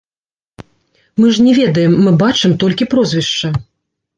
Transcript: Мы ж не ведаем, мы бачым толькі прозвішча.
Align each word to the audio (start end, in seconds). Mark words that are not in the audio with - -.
Мы 1.21 1.25
ж 1.37 1.45
не 1.47 1.53
ведаем, 1.59 1.93
мы 2.07 2.11
бачым 2.25 2.57
толькі 2.65 2.89
прозвішча. 2.95 3.47